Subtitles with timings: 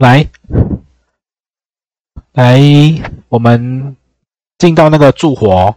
[0.00, 0.26] 来，
[2.32, 2.58] 来，
[3.28, 3.94] 我们
[4.56, 5.76] 进到那个助火，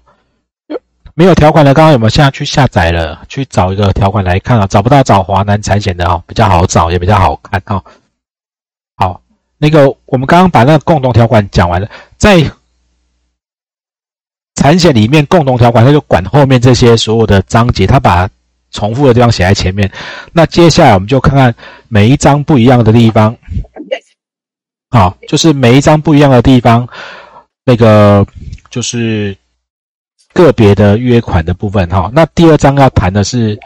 [1.14, 3.22] 没有条款的，刚刚有没有下去下载了？
[3.28, 4.66] 去找一个条款来看啊？
[4.66, 7.84] 找不到找华南产险的哦，比较好找，也比较好看哦。
[8.96, 9.22] 好，
[9.58, 12.50] 那个我们刚刚把那个共同条款讲完了，在
[14.56, 18.30] 产险里面共同条款，它就管后面这些所有的章节，它把
[18.72, 19.92] 重复的地方写在前面。
[20.32, 21.54] 那接下来我们就看看
[21.90, 23.36] 每一章不一样的地方。
[24.94, 26.88] 好，就是每一张不一样的地方，
[27.66, 28.24] 那个
[28.70, 29.36] 就是
[30.34, 32.12] 个别的约款的部分哈。
[32.14, 33.60] 那第二章要谈的是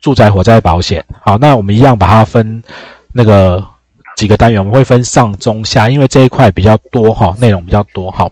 [0.00, 1.04] 住宅火灾保险。
[1.20, 2.62] 好，那我们一样把它分
[3.12, 3.62] 那个
[4.16, 8.30] 几个单元，我们会分上中下，因为这一块比较多哈，内容比较多哈。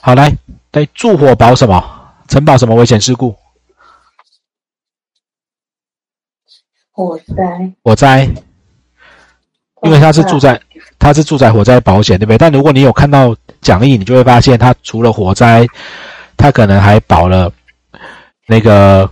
[0.00, 0.36] 好，来，
[0.72, 1.80] 对，住火保什么？
[2.26, 3.36] 承保什么危险事故？
[6.90, 7.72] 火灾。
[7.84, 8.28] 火灾。
[9.82, 10.60] 因为它是住宅，
[10.98, 12.36] 它是住在火灾保险，对不对？
[12.36, 15.66] 但如果你有看到讲义，你就会发现，它除了火灾，
[16.36, 17.50] 它可能还保了
[18.46, 19.08] 那个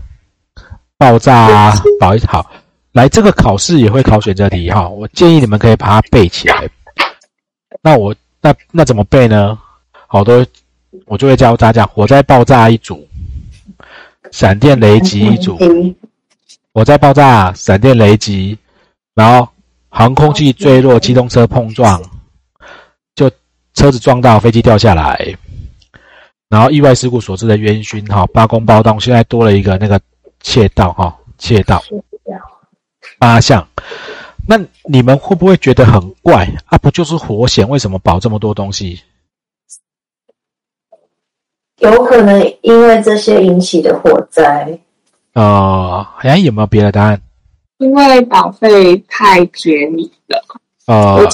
[0.99, 2.51] 爆炸啊，保一好。
[2.93, 6.69] 来，这个考试也会考选择题哈，我建议你们可以把它背起来。
[7.83, 9.59] 那我那那怎么背呢？
[10.07, 10.45] 好多
[11.07, 13.09] 我就会教大家：火灾爆炸一组，
[14.33, 15.59] 闪电雷击一组，
[16.75, 18.59] 火灾爆炸、闪电雷击，
[19.15, 19.49] 然后。
[19.89, 22.01] 航空器坠落，机动车碰撞，
[23.15, 23.31] 就
[23.75, 25.37] 车子撞到飞机掉下来，
[26.49, 30.01] 然后意外事故所致的冤熏，哈，八公包动，现在多了一个那个
[30.41, 31.83] 窃盗，哈，窃盗，
[33.19, 33.67] 八项。
[34.51, 36.79] 那你们会不会觉得很怪啊？
[36.79, 39.03] 不就是火险，为什么保这么多东西？
[41.81, 44.79] 有可能因为这些引起的火灾。
[45.35, 47.21] 呃，哎，有没有别的答案？
[47.79, 50.45] 因为保费太便宜了，
[50.87, 51.27] 呃，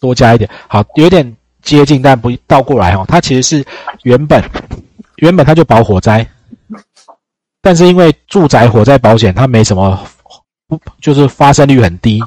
[0.00, 3.04] 多加一点，好，有点接近，但不倒过来哦。
[3.06, 3.64] 它其实是
[4.02, 4.42] 原本
[5.16, 6.26] 原本它就保火灾，
[7.62, 9.98] 但是因为住宅火灾保险它没什么，
[10.66, 12.20] 不就是发生率很低，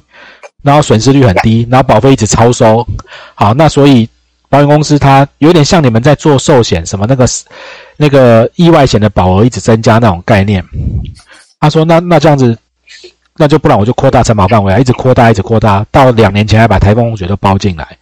[0.64, 2.88] 然后损失率很低，然后保费一直超收。
[3.36, 4.08] 好，那所以
[4.48, 7.28] 保险公司它有点像你们在做寿险，什么那个
[7.98, 10.64] 那个意外险的保额一直增加那种概念。
[11.62, 12.58] 他说：“那那这样子，
[13.38, 17.98] 那就不然我就扩大承保范围啊，一直扩大，一直扩大，到两年前还把台风洪水都包进来。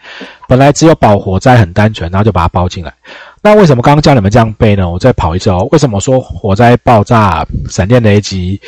[0.47, 2.93] 本来只有保火灾很单纯，然后就把它包进来。
[3.41, 4.89] 那为什么刚刚教你们这样背呢？
[4.89, 5.67] 我再跑一次哦。
[5.73, 8.59] 为什么说火灾爆炸、闪电雷击、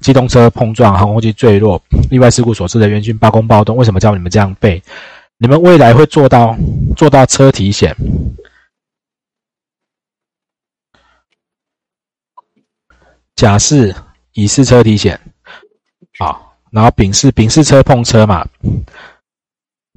[0.00, 3.76] 机动车碰撞、航空器坠落、意外事故所致的元勋罢工暴动？
[3.76, 4.82] 为什么教你们这样背？
[5.38, 6.56] 你们未来会做到
[6.96, 7.96] 做到车体险。”
[13.36, 13.94] 假设。
[14.34, 15.18] 乙是车体险，
[16.18, 18.46] 好，然后丙是丙是车碰车嘛，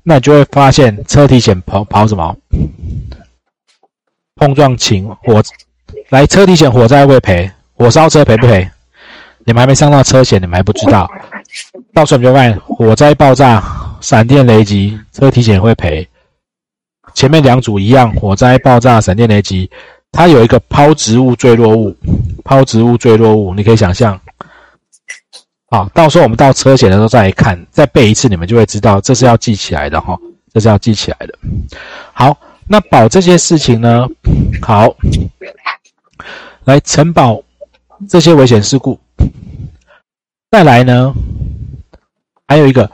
[0.03, 2.35] 那你就会发现车体险跑跑什么？
[4.35, 5.41] 碰撞情火，
[6.09, 8.69] 来车体险火灾会赔，火烧车赔不赔？
[9.46, 11.09] 你们还没上到车险，你们还不知道。
[11.94, 13.63] 到时候你就发现火灾爆炸、
[14.02, 16.06] 闪电雷击，车体险会赔。
[17.13, 19.69] 前面两组一样，火灾爆炸、闪电雷击，
[20.12, 21.96] 它有一个抛植物坠落物，
[22.44, 24.19] 抛植物坠落物，你可以想象。
[25.75, 30.17] 好，到时候我们到车险的时候再来看，再背一次，你们就会知道这是要记起来的哈，
[30.53, 31.37] 这是要记起来的。
[32.13, 34.07] 好，那保这些事情呢？
[34.61, 34.95] 好，
[36.63, 37.43] 来承保
[38.07, 38.97] 这些危险事故。
[40.49, 41.13] 再来呢，
[42.47, 42.89] 还有一个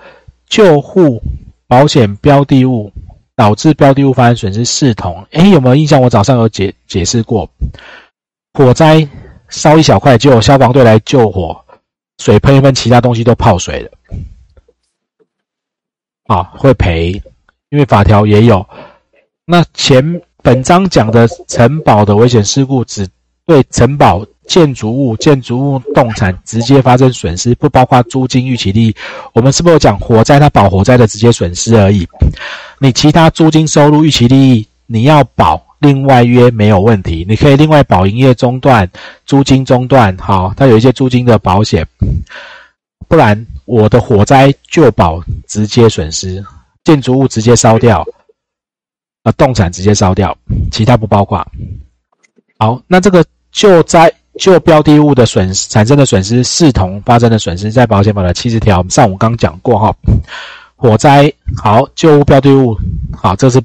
[0.47, 1.21] 救护
[1.67, 2.91] 保险标的物
[3.35, 5.23] 导致标的物发生损失视同。
[5.33, 6.01] 诶，有没有印象？
[6.01, 7.47] 我早上有解解释过，
[8.53, 9.07] 火灾
[9.49, 11.63] 烧一小块，就有消防队来救火。
[12.21, 13.91] 水喷一喷，其他东西都泡水了，
[16.27, 17.19] 啊，会赔，
[17.69, 18.63] 因为法条也有。
[19.43, 23.09] 那前本章讲的承保的危险事故，只
[23.43, 28.95] 对承保建筑物、建筑物动产直接发生损失，不包括租金预期利益。
[29.33, 32.07] 我们是不是讲火灾，它保火灾的直接损失而已？
[32.77, 35.59] 你其他租金收入、预期利益，你要保。
[35.81, 38.87] 另外约没有问题，你可以另外保营业中断、
[39.25, 41.85] 租金中断，好，它有一些租金的保险。
[43.07, 46.43] 不然我的火灾就保直接损失，
[46.83, 48.05] 建筑物直接烧掉，
[49.23, 50.37] 啊，动产直接烧掉，
[50.71, 51.43] 其他不包括。
[52.59, 59.95] 好，那这个救灾救标的物的损失产生的损失视同发生的损失，在保险法的七十条，上午刚讲过哈。
[60.75, 62.77] 火灾好，救物标的物
[63.13, 63.59] 好，这是。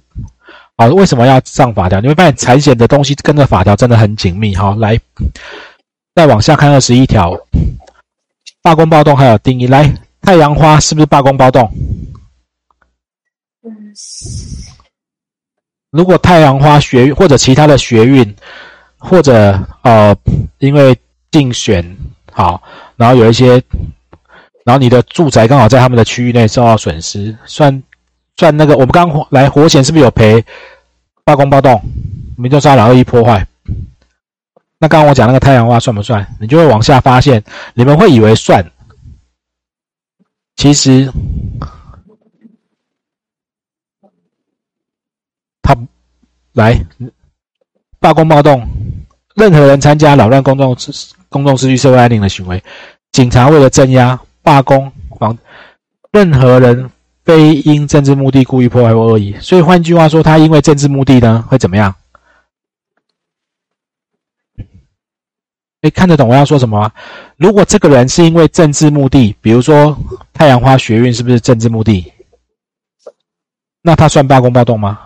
[0.76, 2.00] 好，为什么要上法条？
[2.00, 4.55] 你会发现产险的东西跟着法条真的很紧密。
[4.55, 4.99] 好，来，
[6.14, 7.32] 再往下看二十一条，
[8.62, 9.67] 罢工暴动还有定义。
[9.67, 9.90] 来，
[10.20, 11.70] 太阳花是不是罢工暴动？
[15.90, 18.37] 如果太阳花学或者其他的学运，
[18.99, 20.14] 或者呃，
[20.58, 20.94] 因为
[21.31, 21.96] 竞选
[22.32, 22.62] 好，
[22.96, 23.52] 然后有一些，
[24.62, 27.82] 然后你的住宅刚好在他们的区域内受到损失，算
[28.36, 30.44] 算那个我们刚来活险是不是有赔
[31.24, 31.82] 罢工暴动、
[32.36, 33.46] 民众骚扰、恶意破坏？
[34.78, 36.26] 那刚刚我讲那个太阳花算不算？
[36.38, 37.42] 你就会往下发现，
[37.72, 38.62] 你们会以为算，
[40.56, 41.10] 其实
[45.62, 45.74] 他
[46.52, 46.78] 来
[47.98, 48.68] 罢工暴动，
[49.34, 50.76] 任何人参加扰乱公众
[51.30, 52.62] 公众秩序、社会安宁的行为，
[53.12, 55.36] 警察为了镇压罢工防，
[56.12, 56.90] 任何人
[57.26, 61.94] 非因政治目的故意破坏或恶意，所以换句话说，他因为政治目的呢，会怎么样？
[65.82, 66.93] 哎，看得懂我要说什么吗？
[67.37, 69.99] 如果这个人是因为政治目的，比如说
[70.32, 72.12] 太阳花学运是不是政治目的？
[73.82, 74.99] 那他算罢工暴动吗？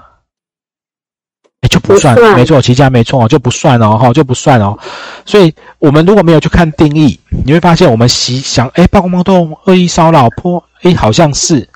[1.63, 4.79] 哎，就不算，没错，齐家没错哦，就不算哦，哈，就不算哦。
[5.27, 11.69] 所以我们如果没有去看定义，你会发现我们习想，哎，罢工暴动、恶意骚扰、破，哎，好像是，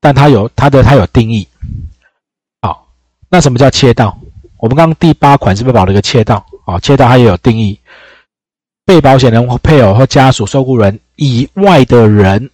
[0.00, 1.46] 但它有它的它有定义。
[2.62, 2.88] 好，
[3.28, 4.18] 那什么叫窃盗？
[4.56, 6.44] 我们刚刚第八款是不是保了一个窃盗？
[6.64, 7.78] 啊，窃盗它也有定义。
[8.84, 12.50] 被保险人或配偶或家属、受雇人以外的人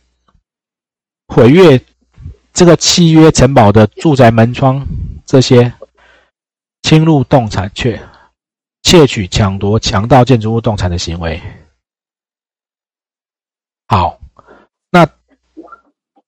[1.28, 1.80] 毁约
[2.52, 4.86] 这个契约承保的住宅门窗，
[5.24, 5.72] 这些
[6.82, 7.98] 侵入动产、却
[8.82, 11.40] 窃取、抢夺、强盗建筑物动产的行为。
[13.88, 14.20] 好，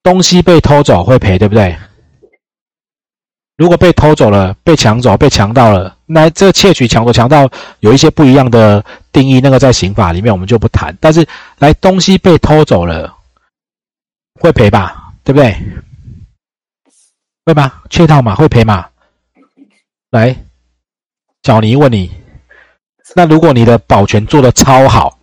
[0.03, 1.77] 东西被偷走会赔，对不对？
[3.57, 7.51] 如果被偷走了、被抢走、被强盗了，那这窃取、抢夺、强盗
[7.81, 10.97] 有一些不一样的定义，那个在刑法里面我们就不谈。
[11.01, 11.27] 但是，
[11.59, 13.13] 来东西被偷走了，
[14.41, 15.13] 会赔吧？
[15.25, 15.57] 对不对？
[17.45, 17.83] 会吧？
[17.91, 18.87] 窃盗嘛，会赔嘛？
[20.11, 20.37] 来，
[21.43, 22.13] 小尼问你，
[23.17, 25.18] 那如果你的保全做的超好，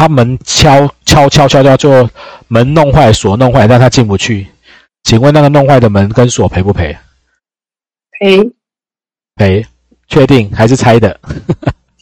[0.00, 2.08] 他门敲敲敲敲敲，就
[2.48, 4.46] 门弄坏、锁弄坏，但他进不去，
[5.02, 6.96] 请问那个弄坏的门跟锁赔不赔？
[8.18, 8.50] 赔
[9.36, 9.66] 赔，
[10.08, 11.20] 确定还是猜的？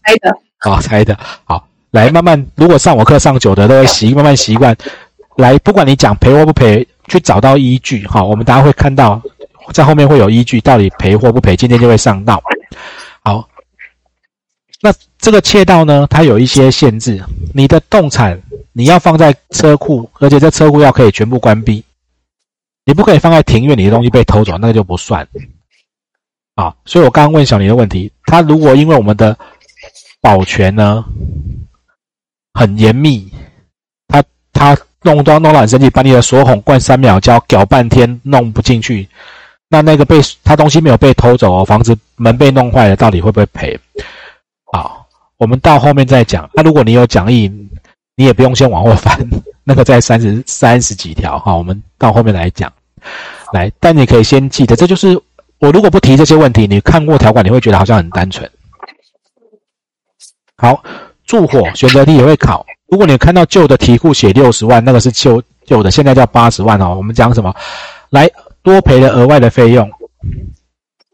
[0.05, 0.33] 猜的。
[0.59, 1.19] 好， 猜的。
[1.43, 4.77] 好，来慢慢，如果上我课上久的，都会习慢慢习惯。
[5.37, 8.06] 来，不管你讲赔或不赔，去找到依据。
[8.06, 9.21] 哈，我们大家会看到，
[9.75, 12.41] 在后面会有依据，到底赔或不赔，今天就会上到。
[14.81, 17.23] 那这个窃盗呢，它有一些限制。
[17.53, 18.41] 你的动产
[18.73, 21.83] 你要放在车库，而且这车库要可以全部关闭，
[22.85, 25.27] 你不可以放在庭院，你的东西被偷走，那就不算。
[26.55, 29.37] 啊，所以我刚刚问小林的问题，他如果因为我们的
[30.21, 31.05] 保全呢
[32.55, 33.29] 很严密，
[34.07, 34.23] 他
[34.53, 39.09] 他弄到弄到很生气，把你的锁孔灌三秒胶，搞半天弄不进去，
[39.69, 43.79] 那那个被他东西没有被偷走哦，房子门被弄坏了，到底会不会赔？
[44.73, 45.06] 好，
[45.37, 46.49] 我们到后面再讲。
[46.55, 47.49] 那如果你有讲义，
[48.17, 49.19] 你也不用先往后翻，
[49.65, 52.73] 那个在三十三十几条哈，我们到后面来讲。
[53.53, 55.20] 来，但你可以先记得，这就是。
[55.61, 58.49] 我如果不提这些问题，你看过条款，你会觉得好像很单纯。
[60.56, 60.81] 好，
[61.26, 62.64] 助火选择题也会考。
[62.87, 66.94] 如果你看到旧的题库写六十万，那个是旧旧的，现在叫八十万哦。
[66.97, 67.53] 我们讲什么？
[68.11, 68.31] 来
[68.62, 69.91] 多赔的额外的费用，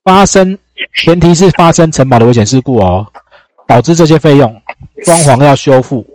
[0.04, 0.58] 发生
[0.94, 3.06] 前提是发生承保的危险事故哦，
[3.66, 4.62] 导致这些费用，
[5.04, 6.06] 装潢要修复。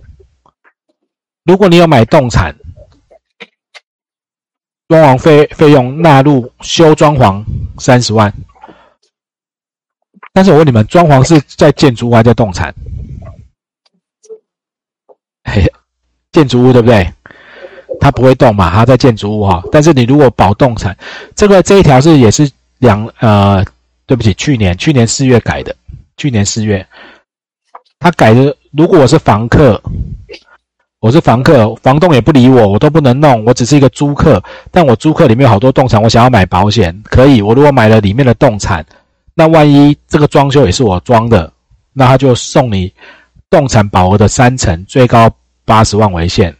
[1.43, 2.55] 如果你有买动产。
[4.87, 7.45] 装潢费费用纳入修装潢
[7.77, 8.33] 三十万，
[10.33, 12.73] 但是我问你们，装潢是在建筑物还是在动产？
[15.43, 15.71] 嘿，
[16.31, 17.07] 建筑物对不对？
[17.99, 19.61] 它不会动嘛，它在建筑物哈。
[19.71, 20.97] 但是你如果保动产，
[21.35, 23.63] 这个这一条是也是两呃，
[24.07, 25.75] 对不起，去年去年四月改的，
[26.17, 26.83] 去年四月，
[27.99, 29.81] 他改的，如果我是房客。
[31.01, 33.45] 我是房客，房东也不理我，我都不能弄。
[33.45, 37.41] 我只是一个租客，但我租客里面有好多动产，我想要买保险，可以。
[37.41, 38.85] 我如果买了里面的动产，
[39.33, 41.49] 那万一这个装修也是我装的，
[41.93, 42.93] 那他就送你
[43.49, 45.31] 动产保额的三成，最高
[45.63, 46.53] 八十万为限。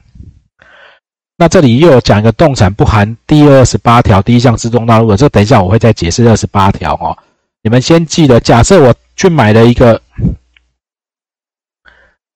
[1.38, 7.18] 那这里又有讲一个动产不含第二十八条第一项自动纳入的，这等一下我会再解释二十八条哦。
[7.62, 10.02] 你们先记得，假设我去买了一个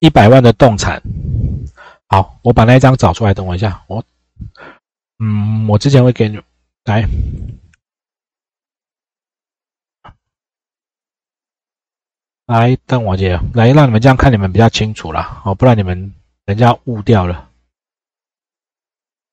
[0.04, 1.02] 一百万的动产。
[2.10, 3.82] 好，我把那一张找出来，等我一下。
[3.88, 4.04] 我，
[5.20, 6.38] 嗯，我之前会给你
[6.84, 7.08] 来，
[12.48, 16.14] 来，等我姐来，让你们这样看你们比较清楚了，哦，不然你们
[16.48, 17.50] 人家误掉了。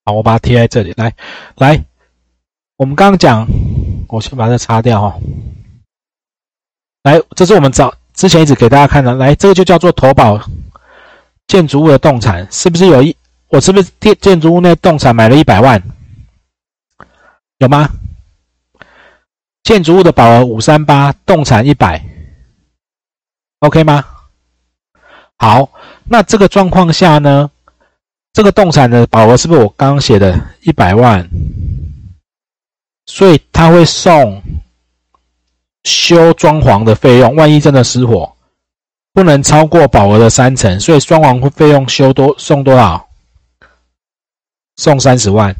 [0.05, 1.13] 好，我把它贴在这里，来，
[1.57, 1.85] 来，
[2.77, 3.45] 我们刚刚讲
[4.07, 5.19] 我先把它擦掉哈。
[7.03, 10.41] 来，这是我们找之前一直给大家看的，来，这个就叫做投保
[11.47, 13.17] 建筑物的动产，是不是有一？
[13.49, 15.83] 我是不是建建筑物内动产买了一百万？
[17.59, 17.89] 有吗？
[19.63, 22.03] 建筑物的保额五三八，动产一百
[23.61, 24.05] ，OK 吗？
[25.37, 25.71] 好，
[26.05, 27.51] 那这个状况下呢，
[28.33, 31.29] 这个动产的保额是不是我刚刚写的一百万？
[33.07, 34.43] 所以他会送
[35.85, 38.37] 修装潢的费用，万一真的失火，
[39.13, 43.09] 不能超过保额的三成，所以装潢费用修多送多少？
[44.77, 45.55] 送三十万。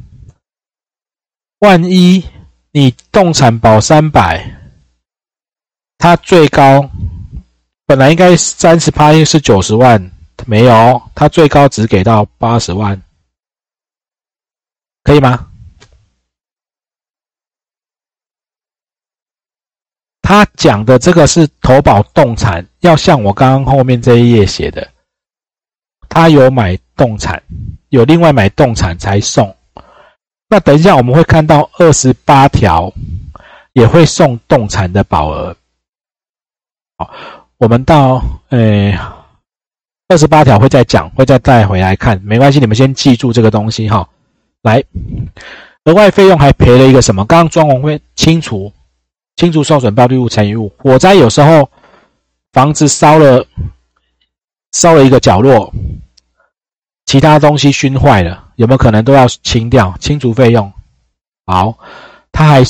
[1.61, 2.25] 万一
[2.73, 4.45] 你动产保三百，
[5.99, 6.89] 它最高。
[7.87, 10.11] 本来应该三十趴是九十万，
[10.47, 13.03] 没有，他最高只给到八十万，
[15.03, 15.50] 可以吗？
[20.31, 24.89] 他讲的这个是投保动产，要像我刚刚后面这一页写的，
[26.09, 27.43] 他有买动产，
[27.89, 29.53] 有另外买动产才送。
[30.49, 32.93] 那等一下我们会看到二十八条
[33.73, 35.57] 也会送动产的保额，
[36.97, 37.11] 好。
[37.59, 38.97] 我们到诶
[40.07, 44.09] 二十八条会再讲，会再带回来看，没关系，你们先记住这个东西哈。
[44.63, 44.81] 来，
[45.87, 47.25] 额外费用还赔了一个什么？
[47.25, 48.73] 刚刚装潢会清除
[49.41, 51.67] 清除受损标的物残余物，火灾有时候
[52.53, 53.43] 房子烧了
[54.73, 55.73] 烧了一个角落，
[57.07, 59.97] 其他东西熏坏了，有没有可能都要清掉？
[59.99, 60.71] 清除费用
[61.47, 61.75] 好，
[62.31, 62.63] 他还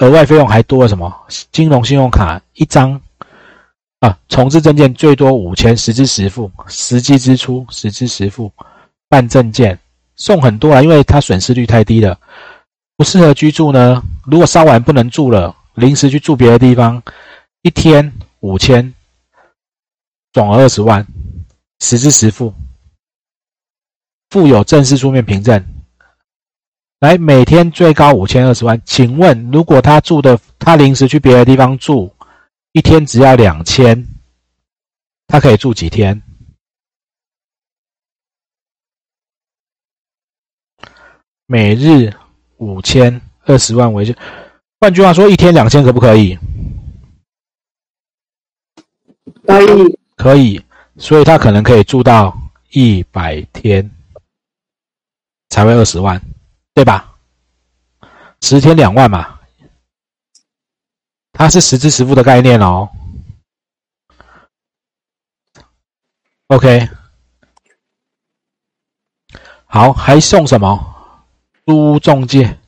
[0.00, 1.10] 额外费用还多了什么？
[1.50, 3.00] 金融信用卡一张。
[4.00, 8.52] 啊，重置证件最多五千，实支实付，实际支出实支实付，
[9.08, 9.78] 办证件
[10.16, 12.18] 送很多啊，因为它损失率太低了，
[12.98, 14.02] 不适合居住呢。
[14.26, 17.02] 如果烧完不能住了，临时去住别的地方，
[17.62, 18.94] 一天五千，
[20.32, 21.06] 总额二十万，
[21.80, 22.54] 实支实付，
[24.30, 25.64] 附有正式书面凭证。
[27.00, 28.80] 来，每天最高五千二十万。
[28.84, 32.14] 请问，如果他住的，他临时去别的地方住？
[32.72, 34.06] 一天只要两千，
[35.26, 36.22] 他可以住几天？
[41.46, 42.12] 每日
[42.56, 44.04] 五千二十万为，
[44.82, 46.36] 换句话说，一天两千可不可以？
[49.46, 50.60] 可以，可以，
[50.96, 52.36] 所以他可能可以住到
[52.70, 53.88] 一百天，
[55.50, 56.20] 才会二十万，
[56.74, 57.14] 对吧？
[58.40, 59.38] 十天两万嘛。
[61.32, 62.88] 它是实支实付的概念哦。
[66.48, 66.88] OK，
[69.66, 71.22] 好，还送什么？
[71.66, 72.58] 租中介，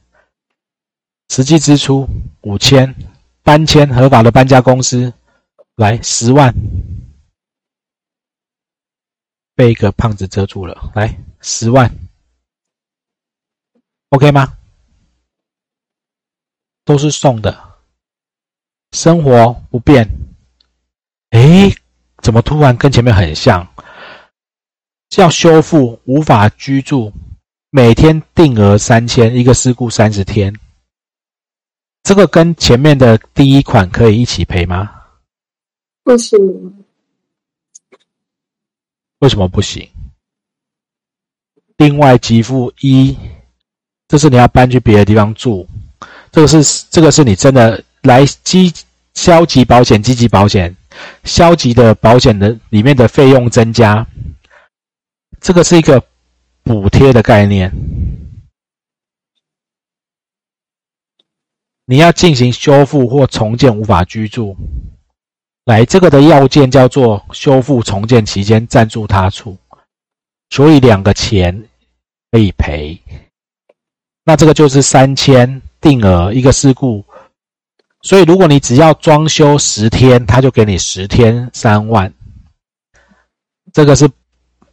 [1.29, 2.09] 实际支出
[2.43, 2.95] 五千，
[3.43, 5.13] 搬迁合法的搬家公司
[5.77, 6.55] 来十万，
[9.55, 11.93] 被一个胖子遮住了，来十万
[14.11, 14.57] ，OK 吗？
[16.85, 17.75] 都是送的。
[18.93, 20.09] 生活不变，
[21.31, 21.75] 哎，
[22.23, 23.67] 怎么突然跟前面很像？
[25.17, 27.13] 要修复无法居住，
[27.71, 30.55] 每天定额三千，一个事故三十天，
[32.05, 34.89] 这个跟前面的第一款可以一起赔吗？
[36.05, 36.39] 不行。
[39.19, 39.89] 为什么不行？
[41.79, 43.17] 另外给付一，
[44.07, 45.67] 这是你要搬去别的地方住，
[46.31, 47.83] 这个是这个是你真的。
[48.05, 48.71] 来积
[49.15, 50.77] 消极保险、积极保险，
[51.25, 54.07] 消极的保险的里面的费用增加，
[55.41, 56.05] 这个是一个
[56.63, 57.73] 补贴的概念。
[61.87, 64.57] 你要进行修复或重建无法居住，
[65.65, 69.57] 来这个的要件叫做修复重建期间暂住他处，
[70.51, 71.69] 所以两个钱
[72.31, 72.99] 可以赔。
[74.25, 77.05] 那这个就是三千定额一个事故。
[78.01, 82.13] 所以，如果你只要装修十天，他就给你十天三万。
[83.73, 84.11] 这个是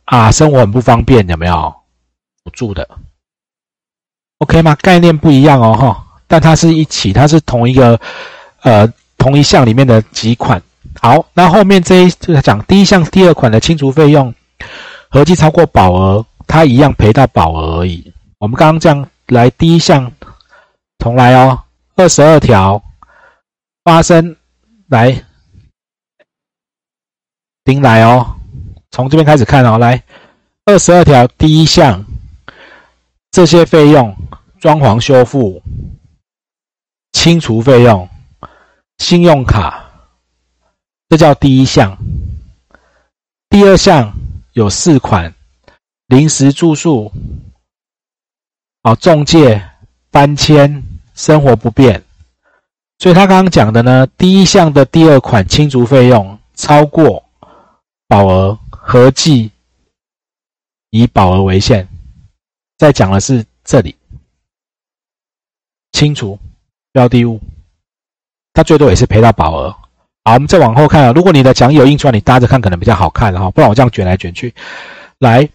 [0.03, 1.74] 啊，生活很不方便，有没有
[2.44, 2.89] 补助的
[4.39, 4.75] ？OK 吗？
[4.75, 8.00] 概念不一样哦，哈，但它是一起，它是同一个
[8.62, 10.62] 呃同一项里面的几款。
[11.02, 14.34] 好，那后面这一就讲第一项、第二款的清除费用
[15.10, 18.14] 合计超过保额，它一样赔到保额而已。
[18.40, 20.10] 我们刚刚这样来，第一项
[21.00, 21.60] 重来哦，
[21.98, 22.82] 二十二条。
[23.84, 24.36] 发生
[24.90, 25.24] 来，
[27.64, 28.36] 丁来哦，
[28.92, 30.04] 从这边开始看哦，来
[30.66, 32.06] 二十二条第一项，
[33.32, 34.16] 这些费用
[34.60, 35.60] 装潢修复
[37.12, 38.08] 清除费用，
[38.98, 39.89] 信用卡，
[41.10, 41.98] 这叫第一项。
[43.50, 44.13] 第二项
[44.53, 45.34] 有四款，
[46.08, 47.12] 临时住宿，
[48.84, 49.70] 好中介
[50.10, 52.03] 搬迁，生活不便。
[52.98, 57.24] 所以他刚刚讲的呢，第一项的第二款清除费用超过
[58.08, 59.51] 保额，合计
[60.91, 61.88] 以保额为限。
[62.77, 63.96] 再讲的是这里
[65.91, 66.39] 清除
[66.91, 67.39] 标的物，
[68.53, 69.75] 它最多也是赔到保额。
[70.24, 71.12] 好，我们再往后看啊。
[71.15, 73.50] 如果你的讲义有印出来，你搭着看可能比较好看哈。
[73.51, 74.53] 不然我这样卷来卷去，
[75.19, 75.50] 来，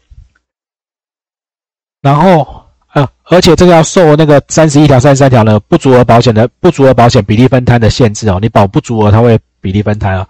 [2.02, 8.38] 然后呃，而且这个要受那个三十一条、三十三条的不足额保险的不足额保险比例分摊的限制哦。
[8.40, 10.26] 你保不足额，它会比例分摊啊。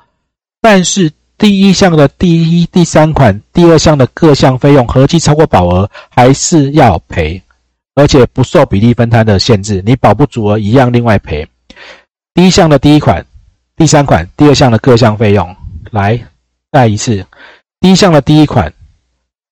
[0.61, 7.41] 但是第一项的第一、第三款、第二项的各项费用合计超过保额，还是要赔，
[7.97, 9.83] 而且不受比例分摊的限制。
[9.85, 11.47] 你保不足额一样另外赔。
[12.33, 13.27] 第一项的第一款。
[13.79, 15.55] 第三款、第二项的各项费用，
[15.91, 16.19] 来
[16.73, 17.27] 再一次。
[17.79, 18.73] 第一项的第一款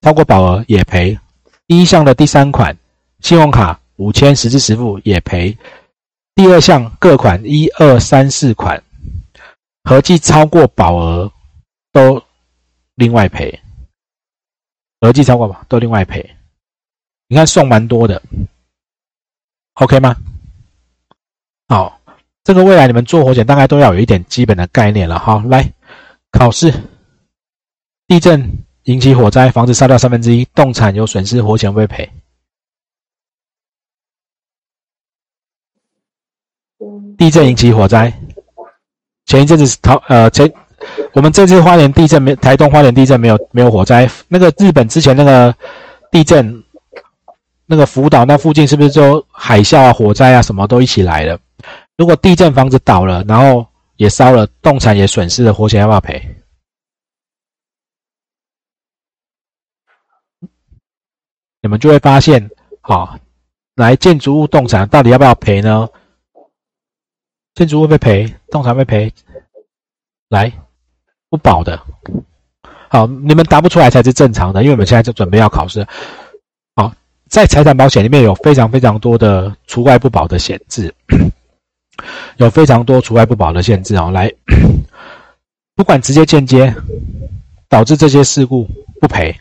[0.01, 1.19] 超过保额也赔。
[1.67, 2.75] 第一项的第三款，
[3.21, 5.55] 信用卡五千实支实付也赔。
[6.35, 8.83] 第二项各款一二三四款
[9.83, 11.31] 合计超过保额
[11.93, 12.23] 都
[12.95, 13.61] 另外赔。
[15.03, 16.34] 合计超过吧，都另外赔。
[17.29, 18.23] 你看送蛮多的
[19.75, 20.17] ，OK 吗？
[21.69, 22.01] 好。
[22.47, 25.43] 这个未来你们做火险大概都要有一点基本的概念了哈。
[25.49, 25.73] 来，
[26.31, 26.71] 考试，
[28.07, 28.47] 地震
[28.83, 32.07] 引起火灾，房子烧掉三分之一，动产有损失，火险会赔。
[37.17, 38.13] 地震引起火灾，
[39.25, 40.53] 前一阵子逃呃前
[41.15, 45.57] 我们这次花莲地震没台东花莲地震没有没有火灾，那个日本之前那个
[46.11, 46.63] 地震，
[47.75, 51.37] 那个福岛那附近是不是就海啸啊火灾啊什么都一起来了？
[51.97, 53.67] 如果地震房子倒了，然后
[53.97, 56.37] 也烧了，动产也损失了，火险要不要赔？
[61.63, 62.49] 你们就会发现，
[62.81, 63.19] 好，
[63.75, 65.89] 来建筑物动产到底要不要赔呢？
[67.57, 69.13] 建筑物被赔，动产被赔，
[70.29, 70.53] 来
[71.29, 71.83] 不保的。
[72.89, 75.85] 好，你们答不出来才是正常的，因为我们现在就准备要考试。
[77.29, 80.95] 在财产保险里面有非常非常多的除外不保的险制。
[82.39, 84.29] 有非常多除外不保的限制哦，来，
[85.77, 86.75] 不管直接间接
[87.69, 88.69] 导致这些事故
[89.01, 89.35] 不赔，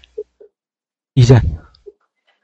[1.15, 1.41] 地震，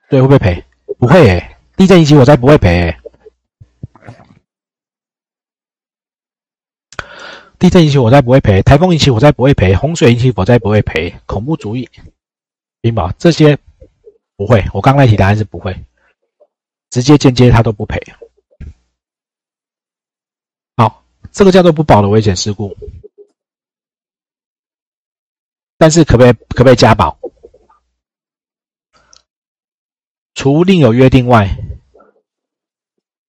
[0.09, 0.63] 对会不会赔？
[0.97, 2.97] 不会诶，地震引起火灾不会赔诶，
[7.59, 11.87] 地震引起火灾不会赔，台风引起火灾不会赔，洪水引起火灾不会赔，恐怖主义、
[12.81, 13.55] 冰雹这些
[14.39, 14.63] 不会。
[14.73, 15.77] 我刚才提答案是不会，
[16.91, 18.01] 直接间接他都不赔。
[20.77, 22.73] 好这个叫做不保的危险事故，
[25.77, 27.19] 但是可不可以可不可以加保？
[30.35, 31.53] 除另有约定外，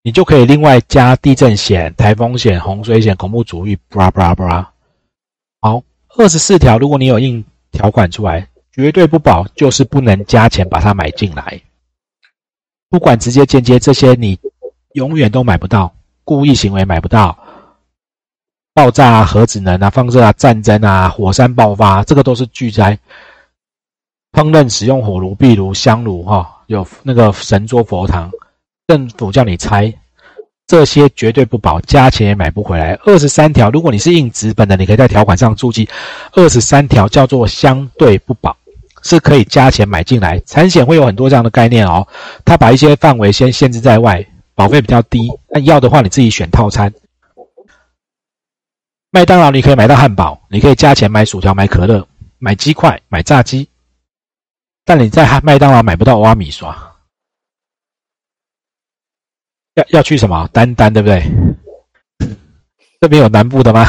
[0.03, 4.73] 你就可以另外加地震险、台风险、洪水险、恐怖主义，布拉布拉布拉。
[5.61, 8.49] 好，二十四条，如果你有印条款出来，
[8.81, 11.61] 绝对不保，就是不能加钱把它买进来。
[12.89, 14.39] 不管直接间接，这些你
[14.95, 17.37] 永远都买不到，故意行为买不到。
[18.73, 22.99] 爆炸啊，核子能啊，放射啊，战争啊，火山爆发，这个都是巨灾。
[24.33, 28.31] 烹饪使用火炉、壁炉、香炉，哈，有那个神桌、佛堂，
[28.87, 29.93] 政府叫你拆，
[30.67, 32.95] 这些绝对不保，加钱也买不回来。
[33.05, 35.89] 二十三条，如果你是硬纸本的，你可以在条款上注记。
[36.33, 38.57] 二十三条叫做相对不保，
[39.03, 40.39] 是可以加钱买进来。
[40.41, 42.07] 产险会有很多这样的概念哦，
[42.45, 45.31] 他把一些范围先限制在外，保费比较低。
[45.49, 46.93] 那要的话，你自己选套餐。
[49.11, 52.07] 麦当劳你可以买到汉堡，你可以加钱买薯条、买可乐、
[52.39, 53.69] 买鸡块、买炸鸡，
[54.85, 56.77] 但你在麦当劳买不到挖米刷。
[59.75, 61.23] 要要去什么丹丹，对不对？
[63.01, 63.87] 这边有南部的吗？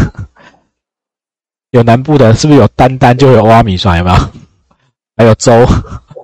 [1.72, 3.98] 有南部的，是不是有丹丹就有挖米刷？
[3.98, 4.16] 有没有？
[5.16, 5.66] 还有粥。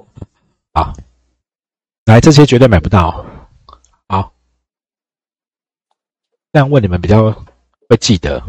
[0.74, 0.94] 好，
[2.06, 3.26] 来这些绝对买不到。
[4.08, 4.34] 好，
[6.52, 7.32] 这样问你们比较
[7.90, 8.44] 会记得。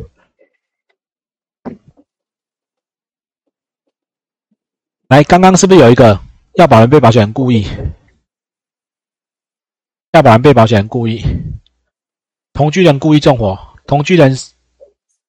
[5.08, 6.20] 来，刚刚是不是有一个
[6.54, 7.66] 要保人被保险人故意？
[10.12, 11.22] 要保人被保险人故意，
[12.52, 14.36] 同居人故意纵火，同居人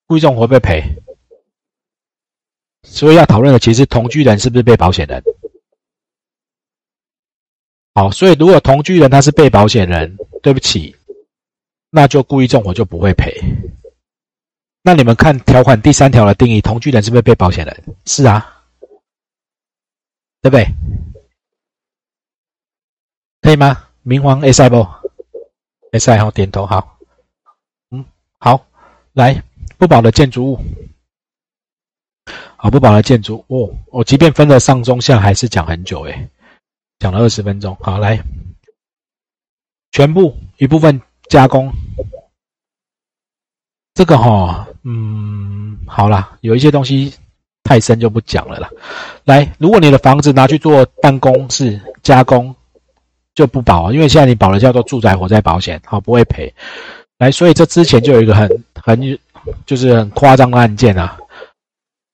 [0.06, 0.84] 故意纵火被赔。
[2.84, 5.22] 所以要讨论的其实同居人是不是被保险人？
[7.94, 10.96] 好，所以如果同居人他是被保险人，对不起，
[11.90, 13.34] 那就故意纵火就不会赔。
[14.82, 17.84] 那你们看条款第三条的定义，同居人是不是被保险人？
[18.06, 18.64] 是啊，
[20.42, 20.66] 对不对？
[23.42, 23.86] 可以吗？
[24.04, 24.88] 明黄 S I 不
[25.92, 26.98] ？S I 好，点头好。
[27.92, 28.06] 嗯，
[28.40, 28.66] 好，
[29.12, 29.44] 来
[29.78, 30.60] 不保的建筑物，
[32.62, 33.70] 好不保的建筑哦。
[33.88, 36.30] 我即便分了上中下，还是讲很久诶，
[37.00, 37.76] 讲了二十分钟。
[37.80, 38.22] 好，来，
[39.94, 41.72] 全部一部分加工。
[43.94, 47.14] 这个哈，嗯，好啦，有一些东西
[47.64, 48.70] 太深就不讲了啦。
[49.24, 52.54] 来，如果你的房子拿去做办公室加工，
[53.36, 56.54] 就不保，因为现在你保的叫做住宅火灾保险，好不会赔。
[57.20, 59.20] 来，所以这之前就有一个很很
[59.66, 61.18] 就是很夸张的案件啊，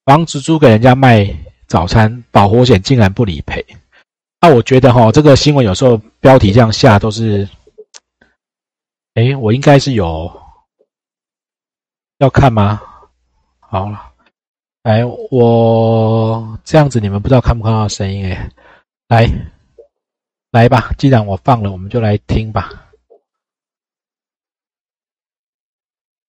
[0.06, 1.28] 房子租给人家卖
[1.68, 3.66] 早餐，保火险竟然不理赔。
[4.40, 7.50] 那我觉得哈，这个新闻有时候标题这样下都是，
[9.16, 10.32] 哎，我应该是有。
[12.20, 12.80] 要看吗？
[13.60, 14.14] 好了，
[14.84, 18.26] 来，我这样子，你们不知道看不看到声音？
[18.28, 18.48] 哎，
[19.08, 19.28] 来，
[20.52, 22.70] 来吧，既然我放了，我们就来听吧。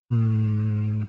[0.09, 1.07] 嗯。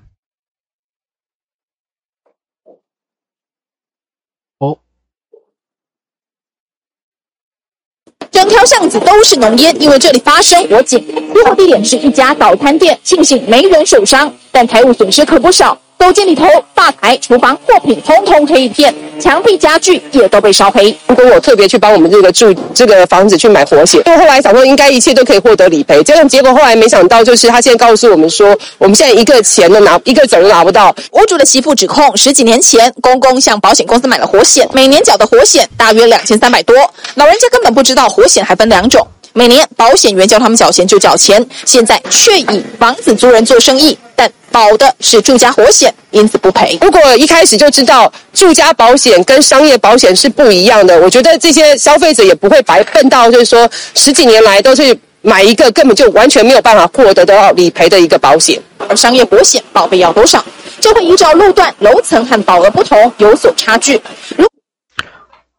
[8.30, 10.98] 整条巷子都是浓烟，因为这里发生火警。
[10.98, 15.78] 起火地点是一家早餐店，庆幸没人受伤，但财物损失可不少。
[15.98, 20.96] 楼间里头，吧台、厨房货品通通黑一片，墙壁家具也都被烧黑。
[21.08, 30.94] 如果我特别去帮我们这个住这个房子去买火险，因为后来想说应该一切都可以获得理赔，结果结果后来没想到，就是他现在告诉我们说，我们现在一个钱都拿一个整都拿不到。
[31.12, 36.74] 屋主的媳妇指控，十几年前公公向保险公司买了火险，每年缴的火险大约两千三百多，
[37.16, 39.06] 老人家根本不知道火险还分两种。
[39.32, 46.76] 每年保险员叫他们缴钱就缴钱，现在却以房子租人做生意，但保的是住家火险，因此不赔。
[46.80, 58.60] 如果一开始就知道住家保险跟商业保险是不一样的，我觉得这些消费者也不会白笨到，就是说十几年来都是买一个根本就完全没有办法获得到理赔的一个保险。
[58.88, 60.42] 而商业保险保费要多少，
[60.80, 64.00] 就会依照路段、楼层和保额不同有所差距。
[64.36, 64.46] 如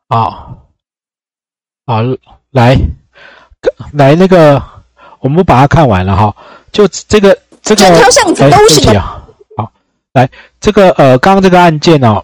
[0.10, 0.58] 好，
[1.86, 2.01] 好，
[2.51, 2.75] 来。
[3.93, 4.62] 来，那个，
[5.19, 6.36] 我们把它看完了哈，
[6.72, 9.22] 就这个这个，整条巷子都是啊。
[9.58, 9.72] 好，
[10.13, 12.24] 来这个呃，刚刚这个案件哦，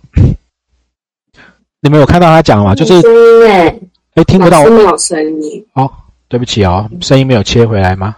[1.82, 2.76] 你们有看到他讲吗？
[2.76, 3.80] 就是声音哎，
[4.16, 5.66] 哎，听不到我，没有声音。
[5.74, 5.92] 哦，
[6.28, 8.16] 对不起哦，声音没有切回来吗？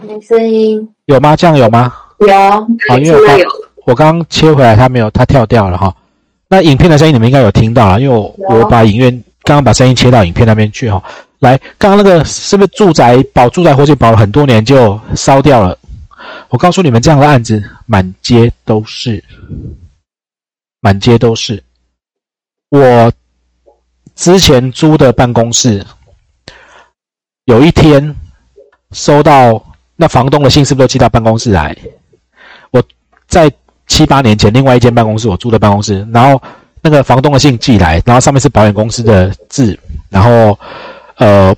[0.00, 1.34] 没声音，有吗？
[1.36, 1.92] 这样有吗？
[2.20, 2.28] 有，
[2.88, 3.38] 好，因为我刚
[3.86, 5.94] 我刚刚切回来，他没有，他跳掉了哈。
[6.48, 9.10] 那影片的声音你们应该有听到了，因为我我把影院
[9.42, 11.02] 刚刚把声音切到影片那边去哈。
[11.40, 15.78] 来，刚刚那个是不是住宅保住宅火险保了很多年就烧掉了？
[16.48, 19.22] 我告诉你们，这样的案子满街都是，
[20.80, 21.62] 满街都是。
[22.70, 23.12] 我
[24.14, 25.84] 之前租的办公室，
[27.44, 28.16] 有一天
[28.92, 29.62] 收到
[29.94, 31.76] 那房东的信，是不是都寄到办公室来？
[32.70, 32.82] 我
[33.28, 33.52] 在
[33.86, 36.42] 七八年前另外一间办公室我租的办公室，然后
[36.80, 40.58] 那个房东的信寄来，然后上面是保险公司的字，然后。
[41.18, 41.54] 呃，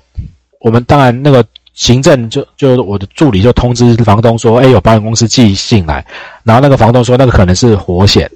[0.61, 1.43] 我们当然那个
[1.73, 6.05] 行政就就我的助理就通知房东说，哎，有保险公司寄信来，
[6.43, 8.29] 然后那个房东说那个可能是火险，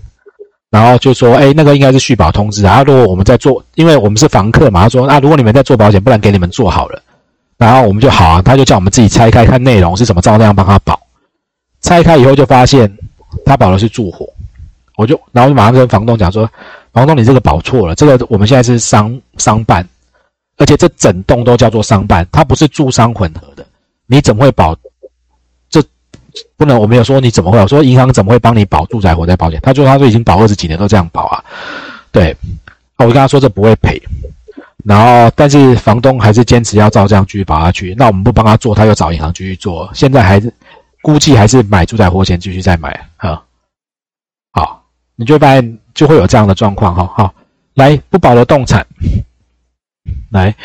[0.69, 2.83] 然后就说，哎，那个应该是续保通知啊。
[2.83, 7.01] 如果我们在做，因为我们是房客嘛，他说，那如果你们在做保险，不然给你们做好了，
[7.57, 10.99] 然后我们就好啊，他就叫我们自己拆开看内容是什么，照那样帮他保。
[11.81, 12.89] 拆开以后就发现
[13.45, 14.27] 他保的是住火，
[14.95, 16.49] 我就然后就马上跟房东讲说，
[16.93, 19.85] 房东你这个保错了，这个我们现在是商商办。
[20.57, 23.65] 而且这整栋都叫做商办，它不是住商混合的，
[24.05, 24.75] 你怎么会保？
[25.69, 25.83] 这
[26.55, 29.59] 不能，我没有说你怎么会，我说银行怎么会帮你保住宅火灾保险？
[29.61, 31.43] 他说他说已经保二十几年都这样保啊，
[32.11, 32.35] 对，
[32.97, 34.01] 我跟他说这不会赔，
[34.85, 40.53] 然后但是房东还是坚持要照这样继续保下去，那我们不帮他做，他又找银行继续做，现在还是
[41.01, 43.41] 估计还是买住宅火险继续再买啊，
[44.51, 44.83] 好，
[45.15, 47.33] 你就发现就会有这样的状况哈，好，
[47.73, 48.85] 来不保的动产。
[50.31, 50.55] 来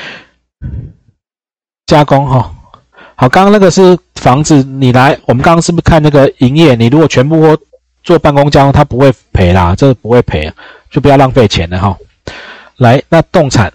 [1.86, 2.54] 加工哈，
[3.14, 6.74] 好，刚刚那个是房子，你来，我们刚刚是不是看那个营业？
[6.74, 7.56] 你如果全部
[8.02, 10.52] 做办公加工，他不会赔啦，这不会赔，
[10.90, 11.96] 就不要浪费钱了哈。
[12.76, 13.72] 来，那动产，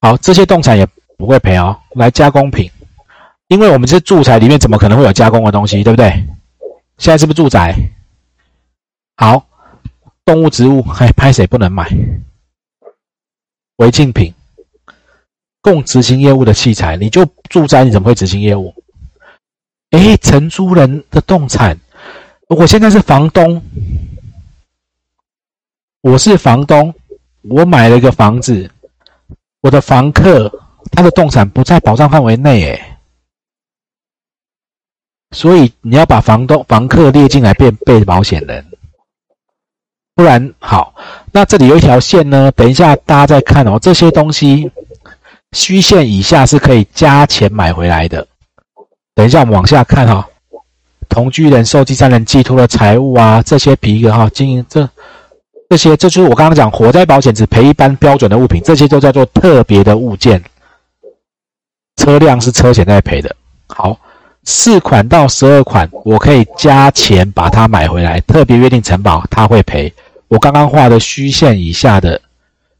[0.00, 1.76] 好，这些动产也不会赔哦。
[1.94, 2.70] 来加工品，
[3.48, 6.10] 因为我们是住宅，里面怎么可能会有加工的东西，对不对？
[6.98, 7.74] 现在是不是住宅？
[9.16, 9.46] 好，
[10.24, 11.88] 动物、植物，还拍谁不能买？
[13.76, 14.32] 违禁品。
[15.66, 18.72] 供执行业务的器材，你就住宅，你怎么会执行业务？
[19.90, 21.76] 哎，承租人的动产，
[22.48, 23.60] 我现在是房东，
[26.02, 26.94] 我是房东，
[27.42, 28.70] 我买了一个房子，
[29.60, 30.48] 我的房客
[30.92, 32.98] 他的动产不在保障范围内，哎，
[35.32, 38.64] 所以你要把房东、房客列进来变被保险人，
[40.14, 40.94] 不然好。
[41.32, 44.70] 那这里有一条线呢，等一下大家再看哦，这些东西
[45.52, 48.26] 虚线以下是可以加钱买回来的。
[49.14, 50.28] 等一下，我们往下看哈，
[51.08, 54.88] 同居人受第三人寄托的财物啊，这些皮革哈，经营这
[55.70, 60.42] 这些，这就是我刚刚讲火灾保险只赔一般标准的物品，这些都叫做特别的物件。
[61.96, 63.34] 车辆是车险在赔的。
[63.68, 63.98] 好，
[64.44, 69.92] 四款到十二款，我可以加钱把它买回来，特别约定承保他会赔。
[70.28, 72.20] 我刚刚画的虚线以下的，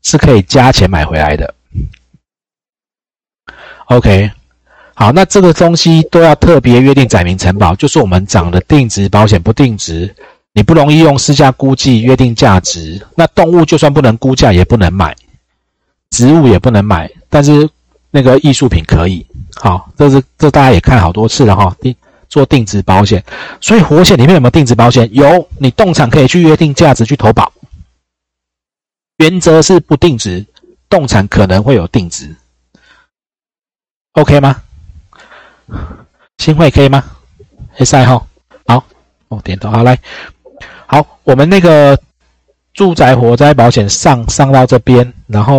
[0.02, 1.54] 是可以加钱买回来的。
[3.86, 4.30] OK。
[4.98, 10.14] 好，那这个东西都要特别约定载明承保，就是我们讲的定值保险不定值，
[10.54, 12.98] 你不容易用市价估计约定价值。
[13.14, 15.14] 那动物就算不能估价也不能买，
[16.12, 17.68] 植物也不能买，但是
[18.10, 19.26] 那个艺术品可以。
[19.56, 21.94] 好，这是这大家也看好多次了哈，定
[22.30, 23.22] 做定值保险。
[23.60, 25.06] 所以活险里面有没有定值保险？
[25.12, 27.52] 有，你动产可以去约定价值去投保，
[29.18, 30.46] 原则是不定值，
[30.88, 32.34] 动产可能会有定值。
[34.16, 34.56] OK 吗？
[36.38, 37.04] 新会可以吗？
[37.72, 38.26] 黑赛哈，
[38.66, 38.82] 好，
[39.28, 39.98] 哦点头，好来，
[40.86, 41.98] 好，我们那个
[42.72, 45.54] 住宅火灾保险上上到这边，然后。